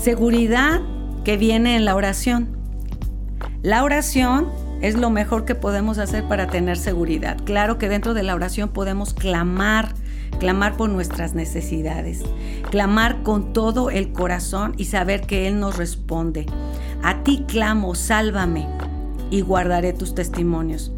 Seguridad 0.00 0.80
que 1.24 1.36
viene 1.36 1.74
en 1.74 1.84
la 1.84 1.96
oración. 1.96 2.56
La 3.62 3.82
oración 3.82 4.48
es 4.80 4.96
lo 4.96 5.10
mejor 5.10 5.44
que 5.44 5.56
podemos 5.56 5.98
hacer 5.98 6.22
para 6.28 6.46
tener 6.46 6.76
seguridad. 6.76 7.36
Claro 7.44 7.78
que 7.78 7.88
dentro 7.88 8.14
de 8.14 8.22
la 8.22 8.36
oración 8.36 8.68
podemos 8.68 9.12
clamar, 9.12 9.92
clamar 10.38 10.76
por 10.76 10.88
nuestras 10.88 11.34
necesidades, 11.34 12.22
clamar 12.70 13.24
con 13.24 13.52
todo 13.52 13.90
el 13.90 14.12
corazón 14.12 14.74
y 14.76 14.84
saber 14.84 15.22
que 15.22 15.48
Él 15.48 15.58
nos 15.58 15.76
responde. 15.76 16.46
A 17.02 17.24
ti 17.24 17.44
clamo, 17.48 17.96
sálvame 17.96 18.68
y 19.30 19.40
guardaré 19.40 19.94
tus 19.94 20.14
testimonios. 20.14 20.92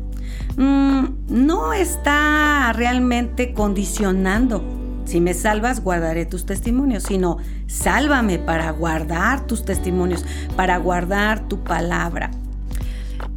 Mm, 0.59 1.05
no 1.29 1.73
está 1.73 2.71
realmente 2.75 3.55
condicionando. 3.55 4.80
Si 5.11 5.21
me 5.21 5.35
salvas, 5.35 5.83
guardaré 5.83 6.25
tus 6.25 6.47
testimonios, 6.47 7.03
sino 7.03 7.39
sálvame 7.67 8.39
para 8.39 8.71
guardar 8.71 9.45
tus 9.45 9.65
testimonios, 9.65 10.25
para 10.55 10.77
guardar 10.77 11.49
tu 11.49 11.65
palabra. 11.65 12.31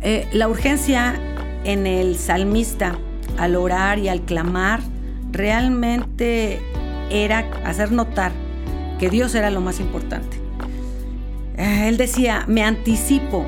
Eh, 0.02 0.30
la 0.34 0.48
urgencia 0.48 1.16
en 1.64 1.88
el 1.88 2.16
salmista 2.16 3.00
al 3.40 3.56
orar 3.56 3.98
y 3.98 4.08
al 4.08 4.22
clamar 4.22 4.82
realmente 5.32 6.62
era 7.10 7.40
hacer 7.66 7.92
notar 7.92 8.34
que 9.00 9.10
Dios 9.10 9.34
era 9.34 9.50
lo 9.50 9.60
más 9.60 9.80
importante. 9.80 10.38
Eh, 11.58 11.88
él 11.88 11.98
decía, 11.98 12.46
me 12.48 12.64
anticipo, 12.64 13.48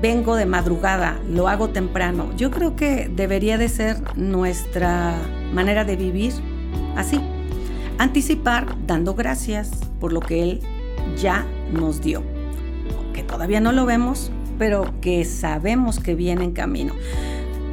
vengo 0.00 0.36
de 0.36 0.46
madrugada, 0.46 1.18
lo 1.28 1.48
hago 1.48 1.70
temprano. 1.70 2.30
Yo 2.36 2.52
creo 2.52 2.76
que 2.76 3.10
debería 3.12 3.58
de 3.58 3.68
ser 3.68 4.16
nuestra 4.16 5.16
manera 5.52 5.84
de 5.84 5.96
vivir 5.96 6.32
así. 6.94 7.20
Anticipar 8.00 8.76
dando 8.86 9.14
gracias 9.14 9.72
por 10.00 10.14
lo 10.14 10.20
que 10.20 10.42
Él 10.42 10.60
ya 11.20 11.44
nos 11.70 12.00
dio. 12.00 12.22
Que 13.12 13.22
todavía 13.22 13.60
no 13.60 13.72
lo 13.72 13.84
vemos, 13.84 14.32
pero 14.58 14.98
que 15.02 15.26
sabemos 15.26 16.00
que 16.00 16.14
viene 16.14 16.44
en 16.44 16.52
camino. 16.52 16.94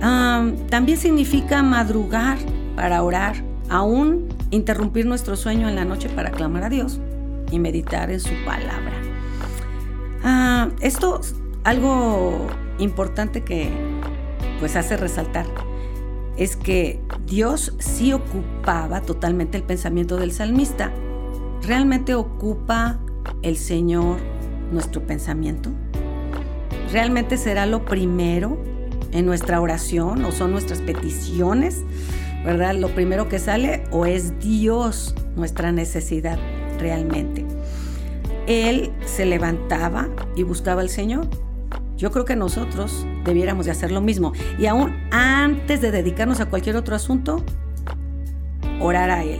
también 0.01 0.97
significa 0.97 1.63
madrugar 1.63 2.37
para 2.75 3.03
orar, 3.03 3.37
aún 3.69 4.27
interrumpir 4.51 5.05
nuestro 5.05 5.37
sueño 5.37 5.69
en 5.69 5.75
la 5.75 5.85
noche 5.85 6.09
para 6.09 6.31
clamar 6.31 6.65
a 6.65 6.69
Dios 6.69 6.99
y 7.49 7.59
meditar 7.59 8.11
en 8.11 8.19
su 8.19 8.33
palabra. 8.43 9.01
Ah, 10.25 10.67
esto 10.81 11.21
algo 11.63 12.47
importante 12.79 13.45
que 13.45 13.69
pues 14.59 14.75
hace 14.75 14.97
resaltar 14.97 15.45
es 16.35 16.57
que 16.57 16.99
Dios 17.27 17.73
sí 17.79 18.13
ocupaba 18.13 19.01
totalmente 19.01 19.57
el 19.57 19.63
pensamiento 19.63 20.15
del 20.15 20.31
salmista. 20.31 20.93
¿Realmente 21.61 22.15
ocupa 22.15 22.99
el 23.41 23.57
Señor 23.57 24.17
nuestro 24.71 25.05
pensamiento? 25.05 25.71
¿Realmente 26.91 27.35
será 27.35 27.65
lo 27.65 27.83
primero 27.83 28.57
en 29.11 29.25
nuestra 29.25 29.59
oración 29.59 30.23
o 30.23 30.31
son 30.31 30.51
nuestras 30.51 30.79
peticiones? 30.79 31.83
¿Verdad? 32.45 32.75
Lo 32.75 32.89
primero 32.95 33.27
que 33.27 33.39
sale 33.39 33.83
o 33.91 34.05
es 34.05 34.39
Dios 34.39 35.13
nuestra 35.35 35.73
necesidad 35.73 36.39
realmente. 36.79 37.45
Él 38.47 38.93
se 39.05 39.25
levantaba 39.25 40.07
y 40.37 40.43
buscaba 40.43 40.79
al 40.79 40.89
Señor. 40.89 41.27
Yo 41.97 42.11
creo 42.11 42.25
que 42.25 42.35
nosotros 42.35 43.05
debiéramos 43.25 43.65
de 43.65 43.71
hacer 43.71 43.91
lo 43.91 44.01
mismo. 44.01 44.33
Y 44.59 44.67
aún 44.67 44.95
antes 45.11 45.81
de 45.81 45.91
dedicarnos 45.91 46.39
a 46.39 46.45
cualquier 46.45 46.75
otro 46.75 46.95
asunto, 46.95 47.43
orar 48.79 49.09
a 49.09 49.23
Él. 49.23 49.39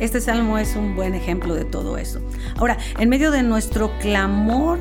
Este 0.00 0.20
salmo 0.20 0.58
es 0.58 0.76
un 0.76 0.96
buen 0.96 1.14
ejemplo 1.14 1.54
de 1.54 1.64
todo 1.64 1.98
eso. 1.98 2.20
Ahora, 2.56 2.78
en 2.98 3.08
medio 3.08 3.30
de 3.30 3.42
nuestro 3.42 3.90
clamor 3.98 4.78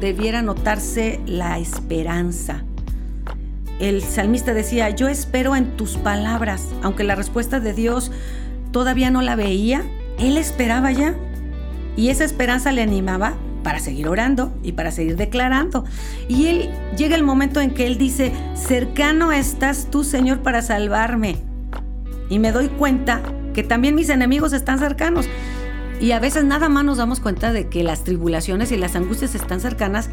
debiera 0.00 0.42
notarse 0.42 1.20
la 1.26 1.58
esperanza. 1.58 2.64
El 3.78 4.02
salmista 4.02 4.54
decía, 4.54 4.88
yo 4.90 5.08
espero 5.08 5.54
en 5.54 5.76
tus 5.76 5.98
palabras, 5.98 6.68
aunque 6.82 7.04
la 7.04 7.14
respuesta 7.14 7.60
de 7.60 7.74
Dios 7.74 8.10
todavía 8.72 9.10
no 9.10 9.20
la 9.20 9.36
veía, 9.36 9.84
él 10.18 10.38
esperaba 10.38 10.92
ya. 10.92 11.14
Y 11.94 12.08
esa 12.08 12.24
esperanza 12.24 12.72
le 12.72 12.82
animaba 12.82 13.34
para 13.66 13.80
seguir 13.80 14.06
orando 14.06 14.56
y 14.62 14.70
para 14.70 14.92
seguir 14.92 15.16
declarando. 15.16 15.84
Y 16.28 16.46
él 16.46 16.70
llega 16.96 17.16
el 17.16 17.24
momento 17.24 17.60
en 17.60 17.74
que 17.74 17.88
él 17.88 17.98
dice, 17.98 18.30
cercano 18.54 19.32
estás 19.32 19.88
tú, 19.90 20.04
Señor, 20.04 20.38
para 20.38 20.62
salvarme. 20.62 21.38
Y 22.30 22.38
me 22.38 22.52
doy 22.52 22.68
cuenta 22.68 23.22
que 23.54 23.64
también 23.64 23.96
mis 23.96 24.08
enemigos 24.08 24.52
están 24.52 24.78
cercanos. 24.78 25.26
Y 26.00 26.12
a 26.12 26.20
veces 26.20 26.44
nada 26.44 26.68
más 26.68 26.84
nos 26.84 26.98
damos 26.98 27.18
cuenta 27.18 27.52
de 27.52 27.68
que 27.68 27.82
las 27.82 28.04
tribulaciones 28.04 28.70
y 28.70 28.76
las 28.76 28.94
angustias 28.94 29.34
están 29.34 29.58
cercanas, 29.58 30.10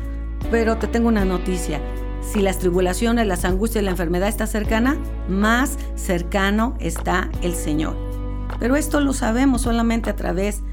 pero 0.49 0.77
te 0.77 0.87
tengo 0.87 1.07
una 1.07 1.23
noticia. 1.23 1.79
Si 2.23 2.41
las 2.41 2.57
tribulaciones, 2.57 3.27
las 3.27 3.45
angustias 3.45 3.83
y 3.83 3.85
la 3.85 3.91
enfermedad 3.91 4.29
están 4.29 4.47
cercana, 4.47 4.97
más 5.29 5.77
cercano 5.93 6.75
está 6.79 7.29
el 7.43 7.53
Señor. 7.53 7.95
Pero 8.59 8.77
esto 8.77 8.99
lo 8.99 9.13
sabemos 9.13 9.61
solamente 9.61 10.09
a 10.09 10.15
través 10.15 10.63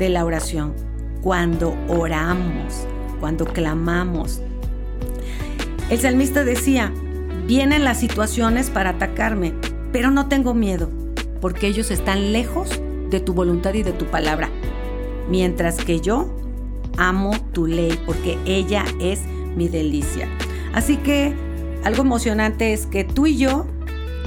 de 0.00 0.08
la 0.08 0.24
oración. 0.24 0.93
Cuando 1.24 1.74
oramos, 1.88 2.86
cuando 3.18 3.46
clamamos. 3.46 4.42
El 5.88 5.98
salmista 5.98 6.44
decía, 6.44 6.92
vienen 7.46 7.82
las 7.82 7.98
situaciones 7.98 8.68
para 8.68 8.90
atacarme, 8.90 9.54
pero 9.90 10.10
no 10.10 10.28
tengo 10.28 10.52
miedo, 10.52 10.90
porque 11.40 11.66
ellos 11.66 11.90
están 11.90 12.34
lejos 12.34 12.78
de 13.08 13.20
tu 13.20 13.32
voluntad 13.32 13.72
y 13.72 13.82
de 13.82 13.92
tu 13.92 14.04
palabra. 14.04 14.50
Mientras 15.30 15.82
que 15.82 15.98
yo 15.98 16.36
amo 16.98 17.32
tu 17.52 17.66
ley 17.66 17.98
porque 18.04 18.36
ella 18.44 18.84
es 19.00 19.22
mi 19.56 19.68
delicia. 19.68 20.28
Así 20.74 20.98
que 20.98 21.34
algo 21.84 22.02
emocionante 22.02 22.74
es 22.74 22.84
que 22.84 23.02
tú 23.02 23.26
y 23.26 23.38
yo, 23.38 23.64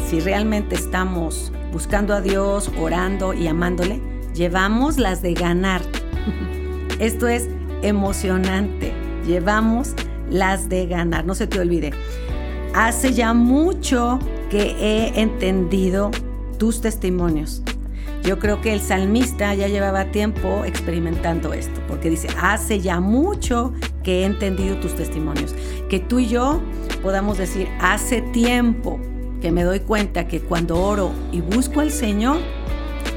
si 0.10 0.20
realmente 0.20 0.74
estamos 0.74 1.52
buscando 1.72 2.16
a 2.16 2.22
Dios, 2.22 2.72
orando 2.80 3.36
y 3.36 3.46
amándole, 3.46 4.02
llevamos 4.34 4.98
las 4.98 5.22
de 5.22 5.36
ganar. 5.36 5.84
Esto 7.00 7.28
es 7.28 7.48
emocionante. 7.82 8.92
Llevamos 9.26 9.94
las 10.30 10.70
de 10.70 10.88
ganar. 10.88 11.26
No 11.26 11.36
se 11.36 11.48
te 11.48 11.60
olvide. 11.60 11.92
Hace 12.74 13.14
ya 13.14 13.34
mucho 13.34 14.20
que 14.50 14.76
he 14.80 15.22
entendido 15.22 16.12
tus 16.58 16.82
testimonios. 16.82 17.62
Yo 18.24 18.40
creo 18.40 18.62
que 18.62 18.74
el 18.74 18.82
salmista 18.82 19.54
ya 19.54 19.68
llevaba 19.68 20.12
tiempo 20.12 20.64
experimentando 20.66 21.54
esto, 21.54 21.80
porque 21.88 22.10
dice, 22.10 22.28
hace 22.42 22.82
ya 22.82 23.00
mucho 23.00 23.74
que 24.04 24.22
he 24.22 24.26
entendido 24.26 24.76
tus 24.78 24.96
testimonios. 24.96 25.56
Que 25.90 26.00
tú 26.00 26.20
y 26.20 26.28
yo 26.28 26.62
podamos 27.02 27.38
decir, 27.38 27.70
hace 27.80 28.22
tiempo 28.22 29.00
que 29.42 29.52
me 29.52 29.64
doy 29.64 29.80
cuenta 29.80 30.28
que 30.28 30.42
cuando 30.42 30.82
oro 30.82 31.12
y 31.32 31.42
busco 31.42 31.80
al 31.80 31.92
Señor, 31.92 32.38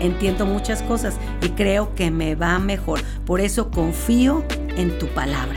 entiendo 0.00 0.46
muchas 0.46 0.82
cosas 0.82 1.14
y 1.42 1.50
creo 1.50 1.94
que 1.94 2.10
me 2.10 2.34
va 2.34 2.58
mejor. 2.58 3.00
Por 3.26 3.40
eso 3.40 3.70
confío 3.70 4.44
en 4.76 4.98
tu 4.98 5.06
palabra. 5.08 5.56